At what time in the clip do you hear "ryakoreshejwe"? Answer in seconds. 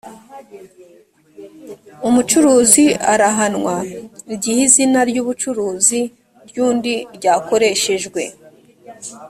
7.15-8.21